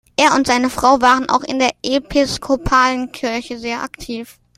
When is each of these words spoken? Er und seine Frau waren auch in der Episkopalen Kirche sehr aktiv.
Er 0.17 0.33
und 0.33 0.47
seine 0.47 0.71
Frau 0.71 0.99
waren 0.99 1.29
auch 1.29 1.43
in 1.43 1.59
der 1.59 1.69
Episkopalen 1.83 3.11
Kirche 3.11 3.59
sehr 3.59 3.83
aktiv. 3.83 4.39